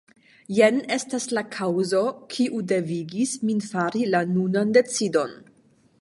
[0.59, 2.01] Jen estas la kaŭzo,
[2.37, 5.41] kiu devigis min fari la nunan decidon.